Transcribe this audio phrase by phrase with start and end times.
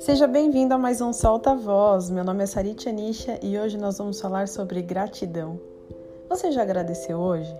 [0.00, 2.10] Seja bem-vindo a mais um Solta Voz.
[2.10, 5.60] Meu nome é Sarit Anisha e hoje nós vamos falar sobre gratidão.
[6.28, 7.54] Você já agradeceu hoje?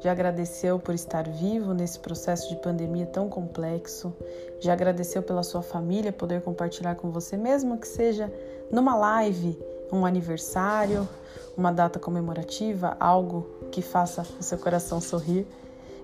[0.00, 4.12] Já agradeceu por estar vivo nesse processo de pandemia tão complexo?
[4.60, 8.32] Já agradeceu pela sua família poder compartilhar com você, mesmo que seja
[8.70, 9.58] numa live,
[9.92, 11.08] um aniversário,
[11.56, 15.46] uma data comemorativa, algo que faça o seu coração sorrir?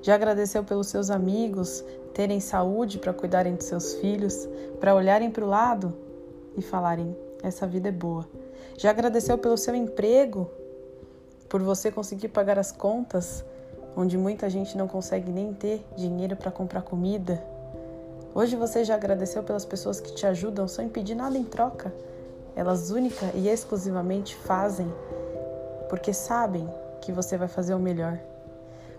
[0.03, 4.49] Já agradeceu pelos seus amigos terem saúde para cuidarem dos seus filhos,
[4.81, 5.95] para olharem para o lado
[6.57, 8.29] e falarem: essa vida é boa.
[8.77, 10.51] Já agradeceu pelo seu emprego,
[11.49, 13.45] por você conseguir pagar as contas,
[13.97, 17.43] onde muita gente não consegue nem ter dinheiro para comprar comida.
[18.35, 21.95] Hoje você já agradeceu pelas pessoas que te ajudam sem pedir nada em troca.
[22.57, 24.93] Elas única e exclusivamente fazem
[25.89, 26.67] porque sabem
[27.03, 28.19] que você vai fazer o melhor.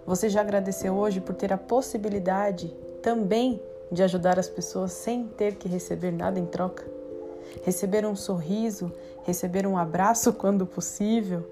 [0.05, 2.67] Você já agradeceu hoje por ter a possibilidade
[3.01, 6.85] também de ajudar as pessoas sem ter que receber nada em troca?
[7.63, 8.91] Receber um sorriso,
[9.23, 11.47] receber um abraço quando possível,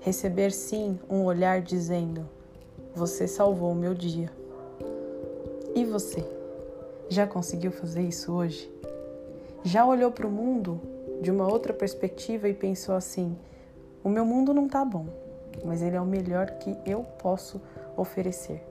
[0.00, 2.28] receber sim um olhar dizendo:
[2.94, 4.30] Você salvou o meu dia.
[5.74, 6.24] E você?
[7.08, 8.70] Já conseguiu fazer isso hoje?
[9.64, 10.80] Já olhou para o mundo
[11.22, 13.36] de uma outra perspectiva e pensou assim:
[14.04, 15.06] O meu mundo não está bom,
[15.64, 17.60] mas ele é o melhor que eu posso
[17.96, 18.62] oferecer.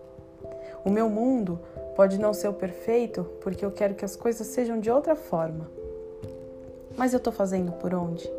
[0.84, 1.60] O meu mundo
[1.96, 5.70] pode não ser o perfeito porque eu quero que as coisas sejam de outra forma.
[6.96, 8.30] Mas eu estou fazendo por onde?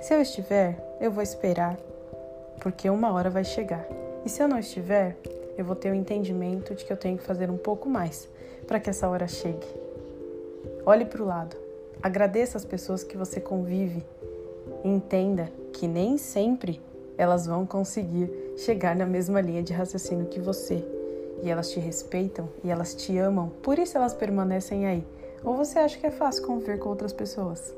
[0.00, 1.78] Se eu estiver, eu vou esperar,
[2.60, 3.86] porque uma hora vai chegar.
[4.24, 5.16] E se eu não estiver,
[5.56, 8.28] eu vou ter o entendimento de que eu tenho que fazer um pouco mais
[8.66, 9.66] para que essa hora chegue.
[10.86, 11.56] Olhe para o lado,
[12.02, 14.04] agradeça as pessoas que você convive,
[14.82, 16.80] entenda que nem sempre
[17.16, 20.84] elas vão conseguir chegar na mesma linha de raciocínio que você.
[21.42, 25.06] E elas te respeitam e elas te amam, por isso elas permanecem aí.
[25.42, 27.74] Ou você acha que é fácil conviver com outras pessoas?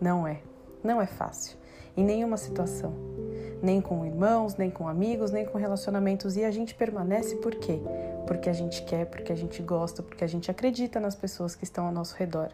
[0.00, 0.40] Não é.
[0.82, 1.56] Não é fácil.
[1.96, 2.94] Em nenhuma situação.
[3.62, 6.36] Nem com irmãos, nem com amigos, nem com relacionamentos.
[6.36, 7.80] E a gente permanece por quê?
[8.26, 11.64] Porque a gente quer, porque a gente gosta, porque a gente acredita nas pessoas que
[11.64, 12.48] estão ao nosso redor.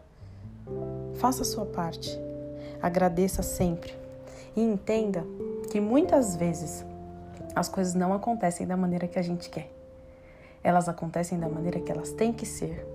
[1.14, 2.19] Faça a sua parte.
[2.82, 3.94] Agradeça sempre.
[4.56, 5.24] E entenda
[5.70, 6.84] que muitas vezes
[7.54, 9.70] as coisas não acontecem da maneira que a gente quer.
[10.62, 12.86] Elas acontecem da maneira que elas têm que ser.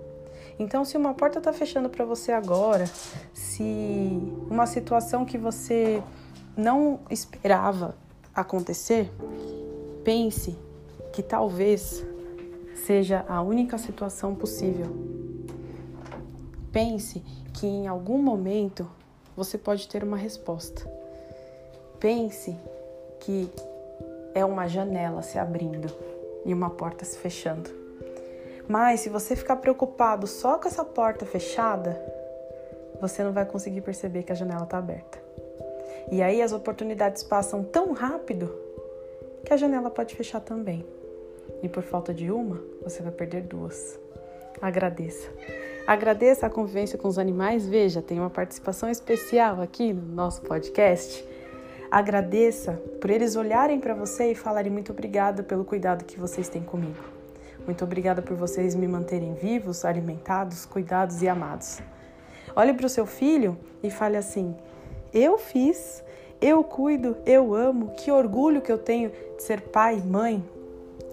[0.59, 2.85] Então, se uma porta está fechando para você agora,
[3.33, 6.03] se uma situação que você
[6.55, 7.95] não esperava
[8.35, 9.11] acontecer,
[10.03, 10.55] pense
[11.11, 12.05] que talvez
[12.85, 14.87] seja a única situação possível.
[16.71, 17.19] Pense
[17.53, 18.87] que em algum momento
[19.35, 20.92] você pode ter uma resposta.
[22.03, 22.53] Pense
[23.21, 23.49] que
[24.35, 25.87] é uma janela se abrindo
[26.43, 27.69] e uma porta se fechando.
[28.67, 31.97] Mas se você ficar preocupado só com essa porta fechada,
[32.99, 35.17] você não vai conseguir perceber que a janela está aberta.
[36.11, 38.53] E aí as oportunidades passam tão rápido
[39.45, 40.85] que a janela pode fechar também.
[41.61, 43.97] E por falta de uma, você vai perder duas.
[44.61, 45.29] Agradeça.
[45.87, 47.65] Agradeça a convivência com os animais.
[47.65, 51.31] Veja, tem uma participação especial aqui no nosso podcast
[51.93, 56.63] Agradeça por eles olharem para você e falarem muito obrigada pelo cuidado que vocês têm
[56.63, 57.03] comigo.
[57.67, 61.83] Muito obrigada por vocês me manterem vivos, alimentados, cuidados e amados.
[62.55, 64.55] Olhe para o seu filho e fale assim:
[65.13, 66.03] Eu fiz,
[66.41, 70.43] eu cuido, eu amo, que orgulho que eu tenho de ser pai e mãe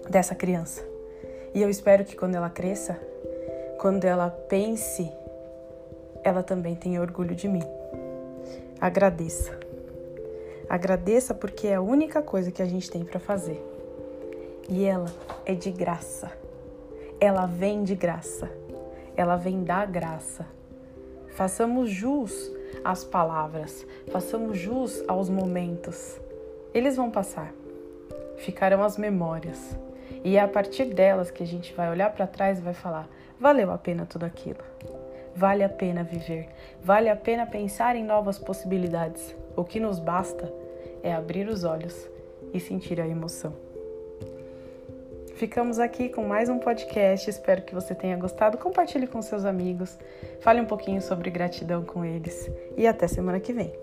[0.09, 0.83] dessa criança.
[1.53, 2.99] E eu espero que quando ela cresça,
[3.77, 5.11] quando ela pense,
[6.23, 7.61] ela também tenha orgulho de mim.
[8.79, 9.70] Agradeça.
[10.71, 13.61] Agradeça porque é a única coisa que a gente tem para fazer.
[14.69, 15.13] E ela
[15.45, 16.31] é de graça.
[17.19, 18.49] Ela vem de graça.
[19.17, 20.45] Ela vem da graça.
[21.35, 22.49] Façamos jus
[22.85, 26.17] às palavras, façamos jus aos momentos.
[26.73, 27.53] Eles vão passar.
[28.37, 29.77] Ficarão as memórias.
[30.23, 33.09] E é a partir delas que a gente vai olhar para trás e vai falar:
[33.37, 34.63] valeu a pena tudo aquilo.
[35.35, 36.47] Vale a pena viver.
[36.81, 39.35] Vale a pena pensar em novas possibilidades.
[39.53, 40.60] O que nos basta
[41.03, 42.09] é abrir os olhos
[42.53, 43.53] e sentir a emoção.
[45.35, 47.29] Ficamos aqui com mais um podcast.
[47.29, 48.57] Espero que você tenha gostado.
[48.59, 49.97] Compartilhe com seus amigos.
[50.39, 52.49] Fale um pouquinho sobre gratidão com eles.
[52.77, 53.73] E até semana que vem.